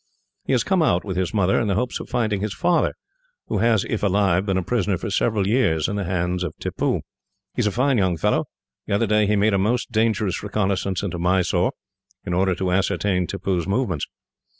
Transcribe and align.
He 0.45 0.53
has 0.53 0.63
come 0.63 0.81
out, 0.81 1.05
with 1.05 1.15
his 1.15 1.31
mother, 1.31 1.61
in 1.61 1.67
the 1.67 1.75
hopes 1.75 1.99
of 1.99 2.09
finding 2.09 2.41
his 2.41 2.55
father, 2.55 2.95
who 3.49 3.59
has, 3.59 3.85
if 3.87 4.01
alive, 4.01 4.47
been 4.47 4.57
a 4.57 4.63
prisoner 4.63 4.97
for 4.97 5.11
several 5.11 5.45
years 5.47 5.87
in 5.87 5.95
the 5.95 6.05
hands 6.05 6.43
of 6.43 6.55
Tippoo. 6.59 7.01
"He 7.53 7.59
is 7.59 7.67
a 7.67 7.71
fine 7.71 7.99
young 7.99 8.17
fellow. 8.17 8.45
The 8.87 8.95
other 8.95 9.05
day, 9.05 9.27
he 9.27 9.35
made 9.35 9.53
a 9.53 9.59
most 9.59 9.91
dangerous 9.91 10.41
reconnaissance 10.41 11.03
into 11.03 11.19
Mysore, 11.19 11.73
in 12.25 12.33
order 12.33 12.55
to 12.55 12.71
ascertain 12.71 13.27
Tippoo's 13.27 13.67
movements. 13.67 14.07